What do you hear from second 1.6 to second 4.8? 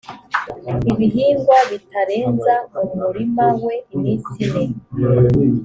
bitarenza mu murima we iminsi ine